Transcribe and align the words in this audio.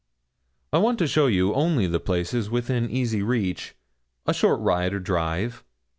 'I 0.73 0.77
want 0.79 0.97
to 0.97 1.05
show 1.07 1.27
you 1.27 1.53
only 1.53 1.85
the 1.85 1.99
places 1.99 2.49
within 2.49 2.89
easy 2.89 3.21
reach 3.21 3.75
a 4.25 4.33
short 4.33 4.59
ride 4.59 4.95
or 4.95 4.99
drive.' 4.99 5.63